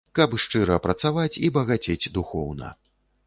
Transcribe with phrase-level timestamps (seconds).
[0.17, 2.73] Каб шчыра працаваць і багацець духоўна.